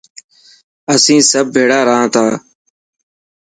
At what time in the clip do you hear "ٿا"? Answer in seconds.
2.13-2.23